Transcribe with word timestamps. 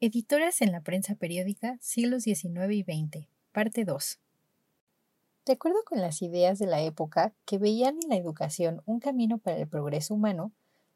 Editoras 0.00 0.62
en 0.62 0.70
la 0.70 0.80
prensa 0.80 1.16
periódica 1.16 1.76
siglos 1.80 2.22
XIX 2.22 2.70
y 2.70 2.82
XX, 2.84 3.26
parte 3.50 3.84
2. 3.84 4.20
De 5.44 5.54
acuerdo 5.54 5.78
con 5.84 6.00
las 6.00 6.22
ideas 6.22 6.60
de 6.60 6.66
la 6.66 6.80
época 6.82 7.34
que 7.44 7.58
veían 7.58 7.98
en 8.04 8.10
la 8.10 8.16
educación 8.16 8.80
un 8.86 9.00
camino 9.00 9.38
para 9.38 9.56
el 9.56 9.66
progreso 9.66 10.14
humano, 10.14 10.52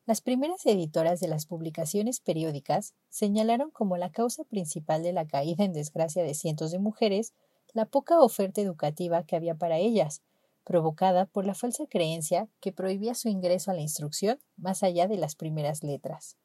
las 0.06 0.20
primeras 0.20 0.64
editoras 0.66 1.18
de 1.18 1.26
las 1.26 1.46
publicaciones 1.46 2.20
periódicas 2.20 2.94
señalaron 3.08 3.72
como 3.72 3.96
la 3.96 4.12
causa 4.12 4.44
principal 4.44 5.02
de 5.02 5.12
la 5.12 5.26
caída 5.26 5.64
en 5.64 5.72
desgracia 5.72 6.22
de 6.22 6.34
cientos 6.34 6.70
de 6.70 6.78
mujeres 6.78 7.34
la 7.72 7.86
poca 7.86 8.20
oferta 8.20 8.60
educativa 8.60 9.26
que 9.26 9.34
había 9.34 9.56
para 9.56 9.78
ellas, 9.78 10.22
provocada 10.62 11.26
por 11.26 11.44
la 11.44 11.56
falsa 11.56 11.86
creencia 11.88 12.48
que 12.60 12.70
prohibía 12.70 13.16
su 13.16 13.28
ingreso 13.28 13.72
a 13.72 13.74
la 13.74 13.80
instrucción 13.80 14.38
más 14.56 14.84
allá 14.84 15.08
de 15.08 15.16
las 15.16 15.34
primeras 15.34 15.82
letras. 15.82 16.36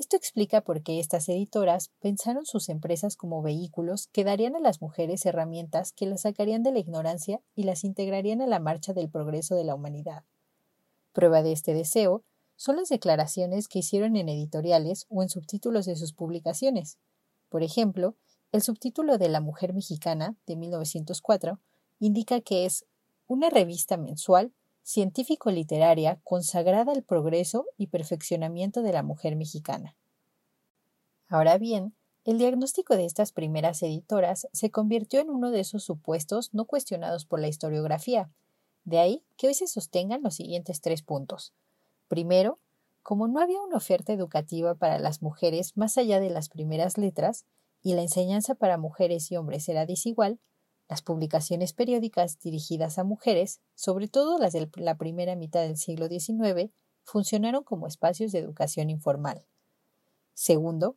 Esto 0.00 0.16
explica 0.16 0.62
por 0.62 0.82
qué 0.82 0.98
estas 0.98 1.28
editoras 1.28 1.90
pensaron 2.00 2.46
sus 2.46 2.70
empresas 2.70 3.16
como 3.16 3.42
vehículos 3.42 4.08
que 4.12 4.24
darían 4.24 4.56
a 4.56 4.58
las 4.58 4.80
mujeres 4.80 5.26
herramientas 5.26 5.92
que 5.92 6.06
las 6.06 6.22
sacarían 6.22 6.62
de 6.62 6.72
la 6.72 6.78
ignorancia 6.78 7.42
y 7.54 7.64
las 7.64 7.84
integrarían 7.84 8.40
a 8.40 8.46
la 8.46 8.60
marcha 8.60 8.94
del 8.94 9.10
progreso 9.10 9.56
de 9.56 9.64
la 9.64 9.74
humanidad. 9.74 10.24
Prueba 11.12 11.42
de 11.42 11.52
este 11.52 11.74
deseo 11.74 12.24
son 12.56 12.76
las 12.76 12.88
declaraciones 12.88 13.68
que 13.68 13.80
hicieron 13.80 14.16
en 14.16 14.30
editoriales 14.30 15.04
o 15.10 15.22
en 15.22 15.28
subtítulos 15.28 15.84
de 15.84 15.96
sus 15.96 16.14
publicaciones. 16.14 16.96
Por 17.50 17.62
ejemplo, 17.62 18.14
el 18.52 18.62
subtítulo 18.62 19.18
de 19.18 19.28
La 19.28 19.42
Mujer 19.42 19.74
Mexicana, 19.74 20.34
de 20.46 20.56
1904, 20.56 21.60
indica 21.98 22.40
que 22.40 22.64
es 22.64 22.86
una 23.26 23.50
revista 23.50 23.98
mensual 23.98 24.54
científico-literaria 24.82 26.20
consagrada 26.24 26.92
al 26.92 27.02
progreso 27.02 27.66
y 27.76 27.88
perfeccionamiento 27.88 28.82
de 28.82 28.92
la 28.92 29.02
mujer 29.02 29.36
mexicana. 29.36 29.96
Ahora 31.28 31.58
bien, 31.58 31.94
el 32.24 32.38
diagnóstico 32.38 32.96
de 32.96 33.06
estas 33.06 33.32
primeras 33.32 33.82
editoras 33.82 34.48
se 34.52 34.70
convirtió 34.70 35.20
en 35.20 35.30
uno 35.30 35.50
de 35.50 35.60
esos 35.60 35.84
supuestos 35.84 36.52
no 36.52 36.64
cuestionados 36.64 37.24
por 37.24 37.40
la 37.40 37.48
historiografía, 37.48 38.30
de 38.84 38.98
ahí 38.98 39.24
que 39.36 39.48
hoy 39.48 39.54
se 39.54 39.66
sostengan 39.66 40.22
los 40.22 40.34
siguientes 40.34 40.80
tres 40.80 41.02
puntos. 41.02 41.54
Primero, 42.08 42.58
como 43.02 43.28
no 43.28 43.40
había 43.40 43.60
una 43.62 43.76
oferta 43.76 44.12
educativa 44.12 44.74
para 44.74 44.98
las 44.98 45.22
mujeres 45.22 45.76
más 45.76 45.96
allá 45.96 46.20
de 46.20 46.30
las 46.30 46.48
primeras 46.48 46.98
letras, 46.98 47.46
y 47.82 47.94
la 47.94 48.02
enseñanza 48.02 48.54
para 48.54 48.76
mujeres 48.76 49.30
y 49.30 49.36
hombres 49.36 49.68
era 49.68 49.86
desigual, 49.86 50.38
las 50.90 51.02
publicaciones 51.02 51.72
periódicas 51.72 52.40
dirigidas 52.40 52.98
a 52.98 53.04
mujeres, 53.04 53.60
sobre 53.76 54.08
todo 54.08 54.40
las 54.40 54.52
de 54.52 54.68
la 54.74 54.96
primera 54.96 55.36
mitad 55.36 55.62
del 55.62 55.76
siglo 55.76 56.08
XIX, 56.08 56.72
funcionaron 57.04 57.62
como 57.62 57.86
espacios 57.86 58.32
de 58.32 58.40
educación 58.40 58.90
informal. 58.90 59.46
Segundo, 60.34 60.96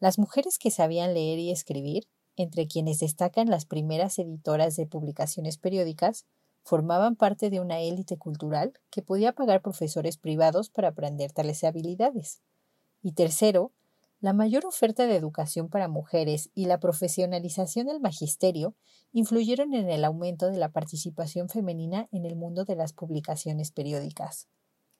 las 0.00 0.18
mujeres 0.18 0.58
que 0.58 0.70
sabían 0.70 1.12
leer 1.12 1.38
y 1.38 1.50
escribir, 1.50 2.08
entre 2.36 2.66
quienes 2.66 3.00
destacan 3.00 3.50
las 3.50 3.66
primeras 3.66 4.18
editoras 4.18 4.76
de 4.76 4.86
publicaciones 4.86 5.58
periódicas, 5.58 6.24
formaban 6.62 7.14
parte 7.14 7.50
de 7.50 7.60
una 7.60 7.80
élite 7.80 8.16
cultural 8.16 8.72
que 8.88 9.02
podía 9.02 9.32
pagar 9.32 9.60
profesores 9.60 10.16
privados 10.16 10.70
para 10.70 10.88
aprender 10.88 11.32
tales 11.32 11.62
habilidades. 11.64 12.40
Y 13.02 13.12
tercero, 13.12 13.72
la 14.24 14.32
mayor 14.32 14.64
oferta 14.64 15.06
de 15.06 15.16
educación 15.16 15.68
para 15.68 15.86
mujeres 15.86 16.48
y 16.54 16.64
la 16.64 16.80
profesionalización 16.80 17.88
del 17.88 18.00
magisterio 18.00 18.74
influyeron 19.12 19.74
en 19.74 19.90
el 19.90 20.02
aumento 20.02 20.46
de 20.46 20.56
la 20.56 20.70
participación 20.70 21.50
femenina 21.50 22.08
en 22.10 22.24
el 22.24 22.34
mundo 22.34 22.64
de 22.64 22.74
las 22.74 22.94
publicaciones 22.94 23.70
periódicas. 23.70 24.48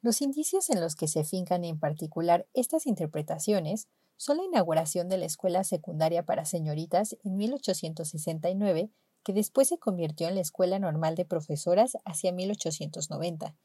Los 0.03 0.21
indicios 0.21 0.69
en 0.69 0.79
los 0.83 0.95
que 0.95 1.09
se 1.09 1.25
fincan 1.25 1.65
en 1.65 1.79
particular 1.79 2.47
estas 2.53 2.87
interpretaciones 2.87 3.89
son 4.19 4.37
la 4.37 4.45
inauguración 4.45 5.09
de 5.09 5.17
la 5.17 5.25
Escuela 5.25 5.65
Secundaria 5.65 6.27
para 6.27 6.45
Señoritas 6.45 7.17
en 7.25 7.39
1869, 7.39 8.91
que 9.23 9.33
después 9.33 9.69
se 9.69 9.79
convirtió 9.79 10.29
en 10.29 10.35
la 10.35 10.43
Escuela 10.43 10.79
Normal 10.79 11.15
de 11.15 11.25
Profesoras 11.25 11.97
hacia 12.05 12.31
1890, 12.31 13.57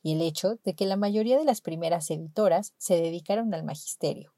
y 0.00 0.12
el 0.12 0.22
hecho 0.22 0.60
de 0.62 0.76
que 0.76 0.86
la 0.86 0.96
mayoría 0.96 1.38
de 1.38 1.44
las 1.44 1.60
primeras 1.60 2.08
editoras 2.08 2.72
se 2.78 2.94
dedicaron 2.94 3.52
al 3.52 3.64
magisterio. 3.64 4.37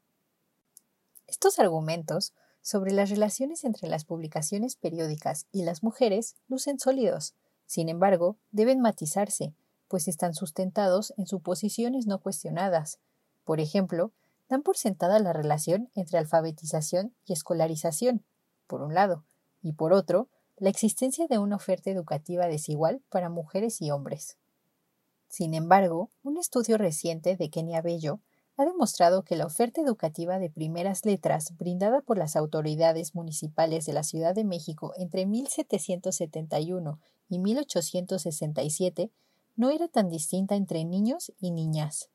Estos 1.31 1.59
argumentos 1.59 2.33
sobre 2.61 2.91
las 2.91 3.09
relaciones 3.09 3.63
entre 3.63 3.87
las 3.87 4.03
publicaciones 4.03 4.75
periódicas 4.75 5.47
y 5.53 5.63
las 5.63 5.81
mujeres 5.81 6.35
lucen 6.49 6.77
sólidos, 6.77 7.35
sin 7.65 7.87
embargo, 7.87 8.35
deben 8.51 8.81
matizarse, 8.81 9.53
pues 9.87 10.09
están 10.09 10.33
sustentados 10.33 11.13
en 11.15 11.27
suposiciones 11.27 12.05
no 12.05 12.19
cuestionadas. 12.19 12.99
Por 13.45 13.61
ejemplo, 13.61 14.11
dan 14.49 14.61
por 14.61 14.75
sentada 14.75 15.19
la 15.19 15.31
relación 15.31 15.89
entre 15.95 16.17
alfabetización 16.17 17.15
y 17.25 17.31
escolarización, 17.31 18.25
por 18.67 18.81
un 18.81 18.93
lado, 18.93 19.23
y 19.61 19.71
por 19.71 19.93
otro, 19.93 20.27
la 20.57 20.67
existencia 20.67 21.27
de 21.27 21.37
una 21.37 21.55
oferta 21.55 21.89
educativa 21.89 22.47
desigual 22.47 23.01
para 23.09 23.29
mujeres 23.29 23.81
y 23.81 23.89
hombres. 23.89 24.35
Sin 25.29 25.53
embargo, 25.53 26.09
un 26.23 26.35
estudio 26.35 26.77
reciente 26.77 27.37
de 27.37 27.49
Kenia 27.49 27.81
Bello 27.81 28.19
ha 28.61 28.65
demostrado 28.65 29.23
que 29.23 29.35
la 29.35 29.47
oferta 29.47 29.81
educativa 29.81 30.37
de 30.37 30.51
primeras 30.51 31.03
letras 31.03 31.57
brindada 31.57 32.01
por 32.01 32.19
las 32.19 32.35
autoridades 32.35 33.15
municipales 33.15 33.87
de 33.87 33.93
la 33.93 34.03
Ciudad 34.03 34.35
de 34.35 34.43
México 34.43 34.93
entre 34.97 35.25
1771 35.25 36.99
y 37.27 37.39
1867 37.39 39.09
no 39.55 39.71
era 39.71 39.87
tan 39.87 40.09
distinta 40.09 40.55
entre 40.55 40.85
niños 40.85 41.31
y 41.39 41.49
niñas. 41.49 42.09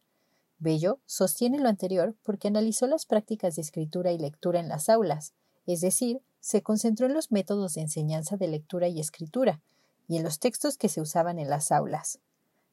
Bello 0.59 1.00
sostiene 1.05 1.59
lo 1.59 1.69
anterior 1.69 2.15
porque 2.23 2.47
analizó 2.47 2.87
las 2.87 3.06
prácticas 3.06 3.56
de 3.56 3.62
escritura 3.62 4.12
y 4.12 4.19
lectura 4.19 4.61
en 4.61 4.69
las 4.69 4.88
aulas, 4.88 5.35
es 5.67 5.81
decir, 5.81 6.23
se 6.38 6.62
concentró 6.62 7.06
en 7.06 7.15
los 7.15 7.32
métodos 7.32 7.75
de 7.75 7.81
enseñanza 7.81 8.37
de 8.37 8.47
lectura 8.47 8.87
y 8.87 9.00
escritura, 9.00 9.61
y 10.06 10.17
en 10.17 10.23
los 10.23 10.38
textos 10.38 10.79
que 10.79 10.88
se 10.88 11.00
usaban 11.00 11.41
en 11.41 11.50
las 11.50 11.73
aulas. 11.73 12.21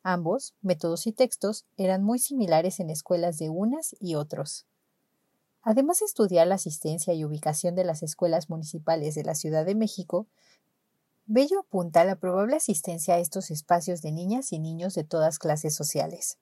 Ambos, 0.03 0.53
métodos 0.61 1.07
y 1.07 1.13
textos, 1.13 1.65
eran 1.77 2.03
muy 2.03 2.19
similares 2.19 2.81
en 2.81 2.89
escuelas 2.89 3.37
de 3.37 3.49
unas 3.49 3.95
y 4.01 4.15
otros. 4.15 4.65
Además 5.61 5.99
de 5.99 6.05
estudiar 6.05 6.45
la 6.45 6.55
asistencia 6.55 7.13
y 7.13 7.23
ubicación 7.23 7.73
de 7.73 7.85
las 7.85 8.03
escuelas 8.03 8.49
municipales 8.49 9.15
de 9.15 9.23
la 9.23 9.33
Ciudad 9.33 9.65
de 9.65 9.75
México, 9.75 10.27
Bello 11.25 11.61
apunta 11.61 12.01
a 12.01 12.05
la 12.05 12.17
probable 12.17 12.57
asistencia 12.57 13.13
a 13.13 13.19
estos 13.19 13.49
espacios 13.49 14.01
de 14.01 14.11
niñas 14.11 14.51
y 14.51 14.59
niños 14.59 14.93
de 14.93 15.05
todas 15.05 15.39
clases 15.39 15.73
sociales. 15.73 16.37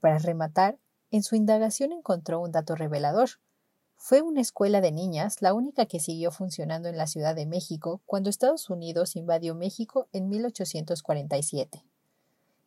Para 0.00 0.18
rematar, 0.18 0.76
en 1.12 1.22
su 1.22 1.36
indagación 1.36 1.92
encontró 1.92 2.40
un 2.40 2.50
dato 2.50 2.74
revelador. 2.74 3.30
Fue 3.96 4.22
una 4.22 4.40
escuela 4.40 4.80
de 4.80 4.90
niñas, 4.90 5.40
la 5.40 5.54
única 5.54 5.86
que 5.86 6.00
siguió 6.00 6.32
funcionando 6.32 6.88
en 6.88 6.96
la 6.96 7.06
Ciudad 7.06 7.36
de 7.36 7.46
México 7.46 8.02
cuando 8.06 8.28
Estados 8.28 8.68
Unidos 8.70 9.14
invadió 9.14 9.54
México 9.54 10.08
en 10.12 10.28
1847. 10.28 11.84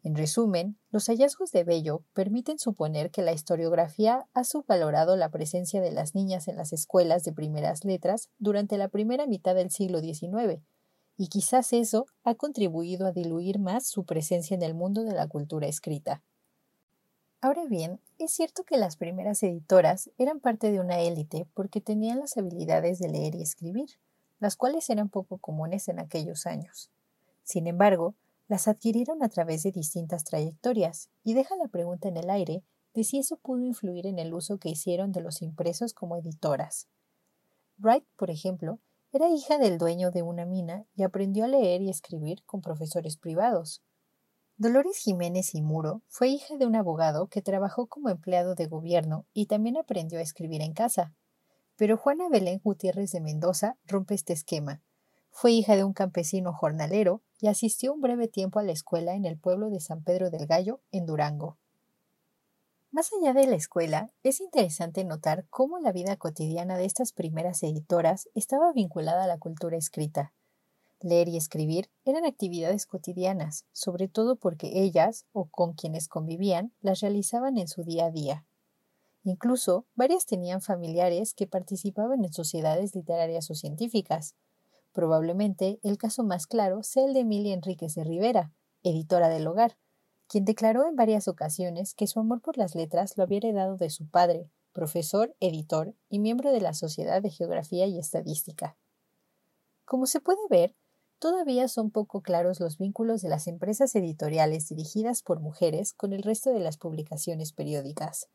En 0.03 0.15
resumen, 0.15 0.77
los 0.91 1.07
hallazgos 1.07 1.51
de 1.51 1.63
Bello 1.63 2.03
permiten 2.13 2.59
suponer 2.59 3.11
que 3.11 3.23
la 3.23 3.33
historiografía 3.33 4.27
ha 4.33 4.43
subvalorado 4.43 5.15
la 5.15 5.29
presencia 5.29 5.81
de 5.81 5.91
las 5.91 6.15
niñas 6.15 6.47
en 6.47 6.55
las 6.55 6.71
escuelas 6.71 7.23
de 7.23 7.33
primeras 7.33 7.83
letras 7.83 8.29
durante 8.37 8.77
la 8.77 8.87
primera 8.87 9.27
mitad 9.27 9.55
del 9.55 9.71
siglo 9.71 9.99
XIX, 9.99 10.61
y 11.17 11.27
quizás 11.27 11.73
eso 11.73 12.05
ha 12.23 12.35
contribuido 12.35 13.07
a 13.07 13.11
diluir 13.11 13.59
más 13.59 13.87
su 13.87 14.05
presencia 14.05 14.55
en 14.55 14.61
el 14.61 14.75
mundo 14.75 15.03
de 15.03 15.13
la 15.13 15.27
cultura 15.27 15.67
escrita. 15.67 16.21
Ahora 17.41 17.65
bien, 17.65 17.99
es 18.17 18.31
cierto 18.31 18.63
que 18.63 18.77
las 18.77 18.97
primeras 18.97 19.41
editoras 19.43 20.09
eran 20.17 20.39
parte 20.39 20.71
de 20.71 20.79
una 20.79 20.99
élite 20.99 21.47
porque 21.53 21.81
tenían 21.81 22.19
las 22.19 22.37
habilidades 22.37 22.99
de 22.99 23.09
leer 23.09 23.35
y 23.35 23.41
escribir, 23.41 23.89
las 24.39 24.55
cuales 24.55 24.89
eran 24.89 25.09
poco 25.09 25.37
comunes 25.37 25.87
en 25.87 25.99
aquellos 25.99 26.45
años. 26.45 26.91
Sin 27.43 27.67
embargo, 27.67 28.15
las 28.47 28.67
adquirieron 28.67 29.23
a 29.23 29.29
través 29.29 29.63
de 29.63 29.71
distintas 29.71 30.23
trayectorias 30.23 31.09
y 31.23 31.33
deja 31.33 31.55
la 31.57 31.67
pregunta 31.67 32.07
en 32.07 32.17
el 32.17 32.29
aire 32.29 32.63
de 32.93 33.03
si 33.03 33.19
eso 33.19 33.37
pudo 33.37 33.63
influir 33.63 34.07
en 34.07 34.19
el 34.19 34.33
uso 34.33 34.57
que 34.57 34.69
hicieron 34.69 35.11
de 35.11 35.21
los 35.21 35.41
impresos 35.41 35.93
como 35.93 36.17
editoras. 36.17 36.87
Wright, 37.77 38.05
por 38.15 38.31
ejemplo, 38.31 38.79
era 39.11 39.29
hija 39.29 39.57
del 39.57 39.77
dueño 39.77 40.11
de 40.11 40.23
una 40.23 40.45
mina 40.45 40.85
y 40.95 41.03
aprendió 41.03 41.45
a 41.45 41.47
leer 41.47 41.81
y 41.81 41.89
escribir 41.89 42.43
con 42.45 42.61
profesores 42.61 43.17
privados. 43.17 43.83
Dolores 44.57 44.97
Jiménez 44.97 45.53
y 45.53 45.61
Muro 45.61 46.01
fue 46.07 46.29
hija 46.29 46.57
de 46.57 46.65
un 46.65 46.75
abogado 46.75 47.27
que 47.27 47.43
trabajó 47.43 47.85
como 47.85 48.09
empleado 48.09 48.55
de 48.55 48.65
gobierno 48.65 49.25
y 49.33 49.45
también 49.45 49.77
aprendió 49.77 50.17
a 50.19 50.23
escribir 50.23 50.61
en 50.61 50.73
casa. 50.73 51.13
Pero 51.75 51.97
Juana 51.97 52.27
Belén 52.29 52.59
Gutiérrez 52.63 53.11
de 53.11 53.21
Mendoza 53.21 53.77
rompe 53.85 54.15
este 54.15 54.33
esquema. 54.33 54.81
Fue 55.29 55.51
hija 55.51 55.75
de 55.75 55.83
un 55.83 55.93
campesino 55.93 56.51
jornalero 56.53 57.21
y 57.39 57.47
asistió 57.47 57.93
un 57.93 58.01
breve 58.01 58.27
tiempo 58.27 58.59
a 58.59 58.63
la 58.63 58.71
escuela 58.71 59.15
en 59.15 59.25
el 59.25 59.37
pueblo 59.37 59.69
de 59.69 59.79
San 59.79 60.03
Pedro 60.03 60.29
del 60.29 60.47
Gallo, 60.47 60.81
en 60.91 61.05
Durango. 61.05 61.57
Más 62.91 63.11
allá 63.13 63.33
de 63.33 63.45
la 63.47 63.55
escuela, 63.55 64.11
es 64.23 64.39
interesante 64.39 65.03
notar 65.03 65.45
cómo 65.49 65.77
la 65.79 65.91
vida 65.91 66.15
cotidiana 66.15 66.77
de 66.77 66.85
estas 66.85 67.11
primeras 67.11 67.61
editoras 67.61 68.29
estaba 68.33 68.71
vinculada 68.73 69.25
a 69.25 69.27
la 69.27 69.37
cultura 69.37 69.77
escrita. 69.77 70.33
Leer 71.01 71.27
y 71.27 71.37
escribir 71.37 71.91
eran 72.05 72.25
actividades 72.25 72.87
cotidianas, 72.87 73.65
sobre 73.71 74.07
todo 74.07 74.35
porque 74.35 74.81
ellas, 74.81 75.25
o 75.31 75.45
con 75.45 75.73
quienes 75.73 76.07
convivían, 76.07 76.73
las 76.81 77.01
realizaban 77.01 77.57
en 77.57 77.67
su 77.67 77.83
día 77.83 78.05
a 78.05 78.11
día. 78.11 78.45
Incluso, 79.23 79.85
varias 79.93 80.25
tenían 80.25 80.61
familiares 80.61 81.33
que 81.33 81.45
participaban 81.45 82.23
en 82.23 82.31
sociedades 82.31 82.95
literarias 82.95 83.51
o 83.51 83.55
científicas. 83.55 84.35
Probablemente 84.97 85.79
el 85.83 85.99
caso 85.99 86.23
más 86.23 86.47
claro 86.47 86.81
sea 86.81 87.05
el 87.05 87.13
de 87.13 87.19
Emilia 87.19 87.53
Enríquez 87.53 87.93
de 87.93 88.03
Rivera, 88.03 88.51
editora 88.81 89.29
del 89.29 89.45
hogar, 89.45 89.77
quien 90.27 90.43
declaró 90.43 90.87
en 90.87 90.95
varias 90.95 91.27
ocasiones 91.27 91.93
que 91.93 92.07
su 92.07 92.19
amor 92.19 92.41
por 92.41 92.57
las 92.57 92.73
letras 92.73 93.15
lo 93.15 93.21
había 93.21 93.37
heredado 93.37 93.77
de 93.77 93.91
su 93.91 94.09
padre, 94.09 94.49
profesor, 94.73 95.35
editor 95.39 95.93
y 96.09 96.17
miembro 96.17 96.51
de 96.51 96.61
la 96.61 96.73
Sociedad 96.73 97.21
de 97.21 97.29
Geografía 97.29 97.85
y 97.85 97.99
Estadística. 97.99 98.75
Como 99.85 100.07
se 100.07 100.19
puede 100.19 100.41
ver, 100.49 100.73
Todavía 101.19 101.67
son 101.67 101.91
poco 101.91 102.21
claros 102.21 102.59
los 102.59 102.79
vínculos 102.79 103.21
de 103.21 103.29
las 103.29 103.47
empresas 103.47 103.95
editoriales 103.95 104.67
dirigidas 104.67 105.21
por 105.21 105.39
mujeres 105.39 105.93
con 105.93 106.11
el 106.13 106.23
resto 106.23 106.51
de 106.51 106.59
las 106.59 106.77
publicaciones 106.77 107.53
periódicas. 107.53 108.29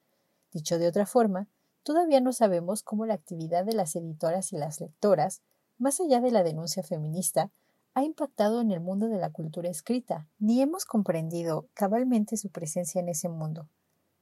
Dicho 0.52 0.78
de 0.78 0.88
otra 0.88 1.06
forma, 1.06 1.48
todavía 1.82 2.20
no 2.20 2.32
sabemos 2.32 2.82
cómo 2.82 3.06
la 3.06 3.14
actividad 3.14 3.64
de 3.64 3.74
las 3.74 3.94
editoras 3.94 4.52
y 4.52 4.58
las 4.58 4.80
lectoras, 4.80 5.42
más 5.82 6.00
allá 6.00 6.20
de 6.20 6.31
la 6.31 6.44
denuncia 6.44 6.84
feminista, 6.84 7.50
ha 7.94 8.05
impactado 8.05 8.61
en 8.61 8.70
el 8.70 8.79
mundo 8.79 9.08
de 9.08 9.19
la 9.19 9.31
cultura 9.31 9.69
escrita, 9.69 10.29
ni 10.38 10.62
hemos 10.62 10.84
comprendido 10.84 11.67
cabalmente 11.75 12.37
su 12.37 12.50
presencia 12.50 13.00
en 13.00 13.08
ese 13.08 13.29
mundo. 13.29 13.69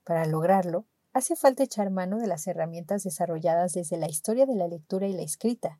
Para 0.03 0.25
lograrlo, 0.25 0.87
hace 1.13 1.37
falta 1.37 1.63
echar 1.63 1.91
mano 1.91 2.19
de 2.19 2.27
las 2.27 2.47
herramientas 2.47 3.03
desarrolladas 3.05 3.75
desde 3.75 3.99
la 3.99 4.09
historia 4.09 4.47
de 4.47 4.57
la 4.57 4.69
lectura 4.69 5.07
y 5.07 5.13
la 5.13 5.21
escrita, 5.21 5.79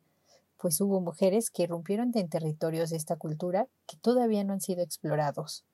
pues 0.57 0.79
hubo 0.81 1.01
mujeres 1.01 1.49
que 1.49 1.63
irrumpieron 1.63 2.11
en 2.13 2.29
territorios 2.29 2.91
de 2.91 2.97
esta 2.97 3.15
cultura 3.15 3.67
que 3.87 3.97
todavía 3.97 4.43
no 4.43 4.53
han 4.53 4.61
sido 4.61 4.83
explorados. 4.83 5.65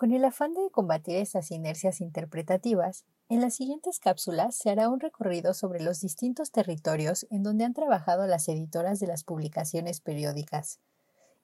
Con 0.00 0.12
el 0.12 0.24
afán 0.24 0.54
de 0.54 0.70
combatir 0.70 1.16
estas 1.16 1.50
inercias 1.50 2.00
interpretativas, 2.00 3.04
en 3.28 3.42
las 3.42 3.56
siguientes 3.56 3.98
cápsulas 3.98 4.56
se 4.56 4.70
hará 4.70 4.88
un 4.88 4.98
recorrido 4.98 5.52
sobre 5.52 5.82
los 5.82 6.00
distintos 6.00 6.52
territorios 6.52 7.26
en 7.28 7.42
donde 7.42 7.66
han 7.66 7.74
trabajado 7.74 8.26
las 8.26 8.48
editoras 8.48 8.98
de 8.98 9.08
las 9.08 9.24
publicaciones 9.24 10.00
periódicas. 10.00 10.80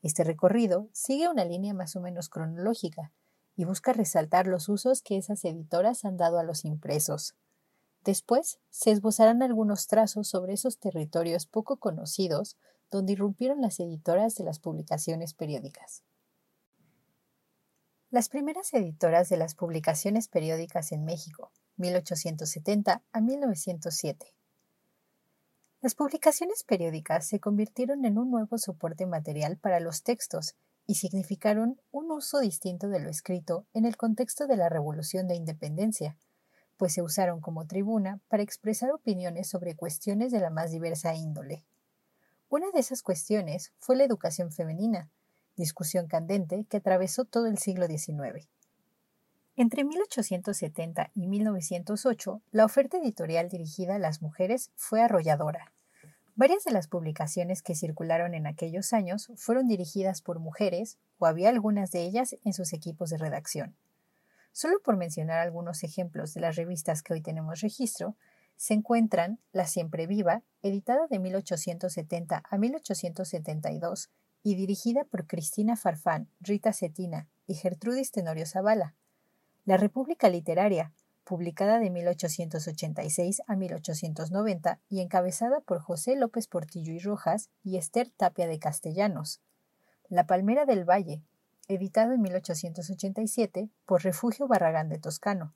Este 0.00 0.24
recorrido 0.24 0.88
sigue 0.92 1.28
una 1.28 1.44
línea 1.44 1.74
más 1.74 1.96
o 1.96 2.00
menos 2.00 2.30
cronológica 2.30 3.12
y 3.56 3.66
busca 3.66 3.92
resaltar 3.92 4.46
los 4.46 4.70
usos 4.70 5.02
que 5.02 5.18
esas 5.18 5.44
editoras 5.44 6.06
han 6.06 6.16
dado 6.16 6.38
a 6.38 6.42
los 6.42 6.64
impresos. 6.64 7.34
Después 8.06 8.58
se 8.70 8.90
esbozarán 8.90 9.42
algunos 9.42 9.86
trazos 9.86 10.28
sobre 10.28 10.54
esos 10.54 10.78
territorios 10.78 11.44
poco 11.44 11.76
conocidos 11.76 12.56
donde 12.90 13.12
irrumpieron 13.12 13.60
las 13.60 13.80
editoras 13.80 14.34
de 14.34 14.44
las 14.44 14.60
publicaciones 14.60 15.34
periódicas. 15.34 16.04
Las 18.16 18.30
primeras 18.30 18.72
editoras 18.72 19.28
de 19.28 19.36
las 19.36 19.54
publicaciones 19.54 20.26
periódicas 20.26 20.90
en 20.90 21.04
México, 21.04 21.52
1870 21.76 23.02
a 23.12 23.20
1907. 23.20 24.32
Las 25.82 25.94
publicaciones 25.94 26.64
periódicas 26.64 27.28
se 27.28 27.40
convirtieron 27.40 28.06
en 28.06 28.16
un 28.16 28.30
nuevo 28.30 28.56
soporte 28.56 29.04
material 29.04 29.58
para 29.58 29.80
los 29.80 30.02
textos 30.02 30.54
y 30.86 30.94
significaron 30.94 31.78
un 31.90 32.10
uso 32.10 32.38
distinto 32.38 32.88
de 32.88 33.00
lo 33.00 33.10
escrito 33.10 33.66
en 33.74 33.84
el 33.84 33.98
contexto 33.98 34.46
de 34.46 34.56
la 34.56 34.70
Revolución 34.70 35.28
de 35.28 35.34
Independencia, 35.34 36.16
pues 36.78 36.94
se 36.94 37.02
usaron 37.02 37.42
como 37.42 37.66
tribuna 37.66 38.20
para 38.28 38.42
expresar 38.42 38.92
opiniones 38.92 39.46
sobre 39.46 39.76
cuestiones 39.76 40.32
de 40.32 40.40
la 40.40 40.48
más 40.48 40.70
diversa 40.70 41.14
índole. 41.14 41.66
Una 42.48 42.70
de 42.70 42.80
esas 42.80 43.02
cuestiones 43.02 43.74
fue 43.78 43.94
la 43.94 44.04
educación 44.04 44.52
femenina, 44.52 45.10
discusión 45.56 46.06
candente 46.06 46.66
que 46.68 46.76
atravesó 46.76 47.24
todo 47.24 47.46
el 47.46 47.58
siglo 47.58 47.86
XIX. 47.86 48.48
Entre 49.56 49.84
1870 49.84 51.10
y 51.14 51.26
1908, 51.26 52.42
la 52.52 52.64
oferta 52.66 52.98
editorial 52.98 53.48
dirigida 53.48 53.94
a 53.94 53.98
las 53.98 54.20
mujeres 54.20 54.70
fue 54.76 55.00
arrolladora. 55.00 55.72
Varias 56.34 56.64
de 56.64 56.72
las 56.72 56.88
publicaciones 56.88 57.62
que 57.62 57.74
circularon 57.74 58.34
en 58.34 58.46
aquellos 58.46 58.92
años 58.92 59.32
fueron 59.36 59.66
dirigidas 59.66 60.20
por 60.20 60.38
mujeres 60.38 60.98
o 61.18 61.24
había 61.24 61.48
algunas 61.48 61.90
de 61.90 62.02
ellas 62.02 62.36
en 62.44 62.52
sus 62.52 62.74
equipos 62.74 63.08
de 63.08 63.16
redacción. 63.16 63.74
Solo 64.52 64.80
por 64.80 64.98
mencionar 64.98 65.38
algunos 65.38 65.82
ejemplos 65.82 66.34
de 66.34 66.42
las 66.42 66.56
revistas 66.56 67.02
que 67.02 67.14
hoy 67.14 67.22
tenemos 67.22 67.62
registro, 67.62 68.16
se 68.56 68.74
encuentran 68.74 69.38
La 69.52 69.66
Siempre 69.66 70.06
Viva, 70.06 70.42
editada 70.62 71.06
de 71.08 71.18
1870 71.18 72.42
a 72.44 72.58
1872 72.58 74.10
y 74.42 74.54
dirigida 74.54 75.04
por 75.04 75.26
Cristina 75.26 75.76
Farfán, 75.76 76.28
Rita 76.40 76.72
Cetina 76.72 77.28
y 77.46 77.54
Gertrudis 77.54 78.10
Tenorio 78.10 78.46
Zavala. 78.46 78.94
La 79.64 79.76
República 79.76 80.28
Literaria, 80.28 80.92
publicada 81.24 81.80
de 81.80 81.90
1886 81.90 83.42
a 83.46 83.56
1890 83.56 84.80
y 84.88 85.00
encabezada 85.00 85.60
por 85.60 85.80
José 85.80 86.14
López 86.14 86.46
Portillo 86.46 86.92
y 86.92 87.00
Rojas 87.00 87.50
y 87.64 87.76
Esther 87.76 88.10
Tapia 88.10 88.46
de 88.46 88.60
Castellanos. 88.60 89.40
La 90.08 90.26
Palmera 90.26 90.66
del 90.66 90.88
Valle, 90.88 91.22
editado 91.66 92.12
en 92.12 92.22
1887 92.22 93.70
por 93.84 94.04
Refugio 94.04 94.46
Barragán 94.46 94.88
de 94.88 94.98
Toscano. 94.98 95.52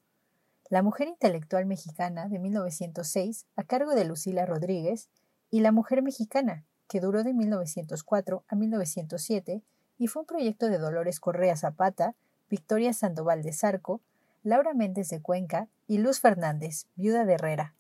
La 0.69 0.83
mujer 0.83 1.07
intelectual 1.07 1.67
mexicana 1.67 2.29
de 2.29 2.41
1906 2.41 3.47
a 3.55 3.63
cargo 3.63 3.95
de 3.95 4.05
Lucila 4.05 4.47
Rodríguez 4.47 5.09
y 5.51 5.61
La 5.61 5.71
mujer 5.71 6.03
mexicana, 6.03 6.65
que 6.91 7.01
duró 7.01 7.23
de 7.23 7.33
1904 7.33 8.45
a 8.49 8.57
1907 8.57 9.63
y 9.97 10.09
fue 10.09 10.23
un 10.23 10.27
proyecto 10.27 10.69
de 10.69 10.79
Dolores 10.79 11.21
Correa 11.21 11.55
Zapata, 11.57 12.17
Victoria 12.51 12.93
Sandoval 12.93 13.45
de 13.45 13.53
Zarco, 13.53 14.01
Laura 14.43 14.75
Méndez 14.75 15.09
de 15.09 15.23
Cuenca 15.23 15.69
y 15.87 15.99
Luz 15.99 16.19
Fernández, 16.19 16.89
viuda 16.97 17.25
de 17.25 17.35
Herrera. 17.35 17.77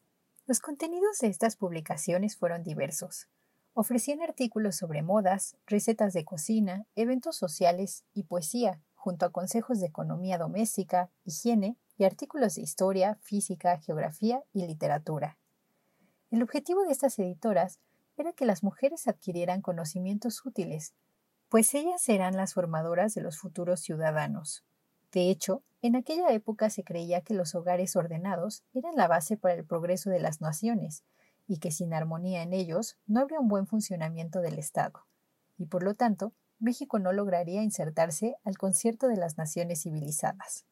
Los 0.47 0.61
contenidos 0.61 1.19
de 1.19 1.26
estas 1.26 1.57
publicaciones 1.57 2.37
fueron 2.37 2.62
diversos. 2.62 3.26
Ofrecían 3.75 4.23
artículos 4.23 4.76
sobre 4.76 5.02
modas, 5.02 5.57
recetas 5.67 6.12
de 6.12 6.25
cocina, 6.25 6.87
eventos 6.95 7.37
sociales 7.37 8.05
y 8.14 8.23
poesía, 8.23 8.81
junto 8.95 9.26
a 9.26 9.33
consejos 9.33 9.81
de 9.81 9.88
economía 9.88 10.38
doméstica, 10.38 11.11
higiene 11.25 11.76
y 11.99 12.05
artículos 12.05 12.55
de 12.55 12.62
historia, 12.62 13.19
física, 13.23 13.79
geografía 13.79 14.45
y 14.52 14.69
literatura. 14.69 15.37
El 16.31 16.45
objetivo 16.45 16.85
de 16.85 16.93
estas 16.93 17.19
editoras 17.19 17.81
era 18.21 18.33
que 18.33 18.47
las 18.47 18.62
mujeres 18.62 19.09
adquirieran 19.09 19.62
conocimientos 19.62 20.45
útiles, 20.45 20.95
pues 21.49 21.75
ellas 21.75 22.00
serán 22.00 22.37
las 22.37 22.55
formadoras 22.55 23.15
de 23.15 23.23
los 23.23 23.39
futuros 23.39 23.81
ciudadanos. 23.81 24.65
De 25.12 25.31
hecho, 25.31 25.62
en 25.83 25.97
aquella 25.97 26.31
época 26.33 26.71
se 26.71 26.85
creía 26.85 27.23
que 27.23 27.35
los 27.35 27.55
hogares 27.55 27.97
ordenados 27.97 28.62
eran 28.75 28.95
la 28.95 29.09
base 29.09 29.37
para 29.37 29.55
el 29.55 29.65
progreso 29.65 30.11
de 30.11 30.21
las 30.21 30.41
naciones, 30.41 31.03
y 31.49 31.59
que 31.59 31.73
sin 31.73 31.93
armonía 31.93 32.43
en 32.43 32.53
ellos 32.53 32.97
no 33.07 33.21
habría 33.21 33.41
un 33.41 33.49
buen 33.49 33.67
funcionamiento 33.67 34.41
del 34.41 34.59
Estado, 34.59 35.05
y 35.59 35.67
por 35.67 35.83
lo 35.83 35.95
tanto 35.95 36.33
México 36.61 36.99
no 36.99 37.12
lograría 37.12 37.62
insertarse 37.62 38.37
al 38.45 38.57
concierto 38.57 39.09
de 39.09 39.17
las 39.17 39.37
naciones 39.37 39.83
civilizadas. 39.83 40.67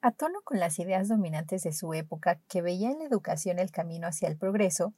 A 0.00 0.12
tono 0.12 0.40
con 0.42 0.60
las 0.60 0.78
ideas 0.78 1.08
dominantes 1.08 1.64
de 1.64 1.72
su 1.72 1.92
época 1.92 2.40
que 2.48 2.62
veía 2.62 2.90
en 2.90 3.00
la 3.00 3.04
educación 3.04 3.58
el 3.58 3.70
camino 3.70 4.06
hacia 4.06 4.28
el 4.28 4.36
progreso, 4.36 4.94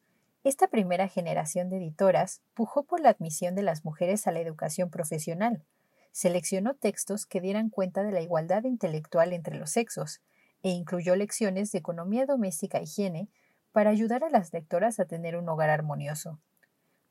esta 0.49 0.69
primera 0.69 1.09
generación 1.09 1.71
de 1.71 1.79
editoras 1.79 2.41
pujó 2.55 2.85
por 2.85 3.01
la 3.01 3.11
admisión 3.11 3.57
de 3.57 3.63
las 3.63 3.85
mujeres 3.85 4.29
a 4.29 4.31
la 4.31 4.39
educación 4.39 4.91
profesional, 4.91 5.65
seleccionó 6.13 6.75
textos 6.75 7.27
que 7.27 7.41
dieran 7.41 7.69
cuenta 7.69 8.05
de 8.05 8.13
la 8.13 8.21
igualdad 8.21 8.63
intelectual 8.63 9.33
entre 9.33 9.59
los 9.59 9.71
sexos, 9.71 10.21
e 10.63 10.71
incluyó 10.71 11.17
lecciones 11.17 11.73
de 11.73 11.79
economía 11.79 12.27
doméstica 12.27 12.79
e 12.79 12.85
higiene 12.85 13.29
para 13.73 13.91
ayudar 13.91 14.23
a 14.23 14.31
las 14.31 14.53
lectoras 14.53 15.01
a 15.01 15.07
tener 15.07 15.37
un 15.37 15.49
hogar 15.49 15.69
armonioso. 15.69 16.39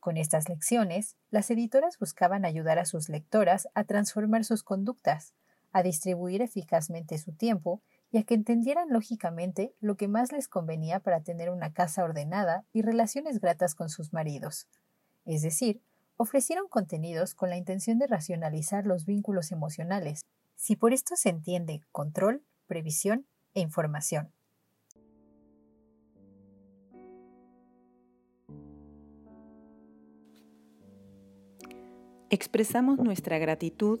Con 0.00 0.16
estas 0.16 0.48
lecciones, 0.48 1.16
las 1.30 1.50
editoras 1.50 1.98
buscaban 1.98 2.46
ayudar 2.46 2.78
a 2.78 2.86
sus 2.86 3.10
lectoras 3.10 3.68
a 3.74 3.84
transformar 3.84 4.44
sus 4.44 4.62
conductas, 4.62 5.34
a 5.72 5.82
distribuir 5.82 6.40
eficazmente 6.40 7.18
su 7.18 7.32
tiempo 7.32 7.82
y 8.10 8.22
que 8.24 8.34
entendieran 8.34 8.88
lógicamente 8.90 9.74
lo 9.80 9.96
que 9.96 10.08
más 10.08 10.32
les 10.32 10.48
convenía 10.48 11.00
para 11.00 11.22
tener 11.22 11.50
una 11.50 11.72
casa 11.72 12.04
ordenada 12.04 12.64
y 12.72 12.82
relaciones 12.82 13.40
gratas 13.40 13.74
con 13.74 13.88
sus 13.88 14.12
maridos. 14.12 14.68
Es 15.24 15.42
decir, 15.42 15.82
ofrecieron 16.16 16.68
contenidos 16.68 17.34
con 17.34 17.50
la 17.50 17.56
intención 17.56 17.98
de 17.98 18.06
racionalizar 18.06 18.86
los 18.86 19.04
vínculos 19.04 19.52
emocionales, 19.52 20.24
si 20.54 20.76
por 20.76 20.92
esto 20.92 21.16
se 21.16 21.28
entiende 21.28 21.82
control, 21.92 22.42
previsión 22.66 23.26
e 23.54 23.60
información. 23.60 24.32
Expresamos 32.28 32.98
nuestra 32.98 33.38
gratitud 33.38 34.00